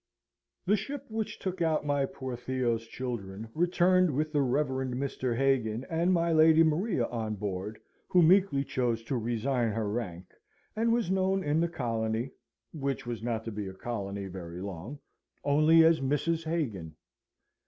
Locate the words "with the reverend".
4.09-4.95